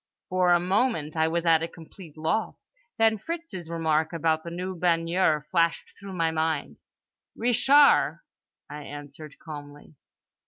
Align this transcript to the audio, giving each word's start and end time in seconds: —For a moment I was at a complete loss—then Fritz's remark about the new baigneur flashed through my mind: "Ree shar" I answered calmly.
—For 0.29 0.49
a 0.51 0.59
moment 0.59 1.15
I 1.15 1.27
was 1.27 1.45
at 1.45 1.61
a 1.61 1.67
complete 1.67 2.17
loss—then 2.17 3.19
Fritz's 3.19 3.69
remark 3.69 4.13
about 4.13 4.43
the 4.43 4.49
new 4.49 4.73
baigneur 4.73 5.45
flashed 5.51 5.93
through 5.99 6.13
my 6.13 6.31
mind: 6.31 6.77
"Ree 7.35 7.53
shar" 7.53 8.23
I 8.67 8.81
answered 8.81 9.35
calmly. 9.37 9.93